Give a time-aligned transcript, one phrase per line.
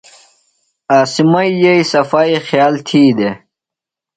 [0.93, 3.35] عاصمئی یئییۡ صفائی خِیال تھی دےۡ۔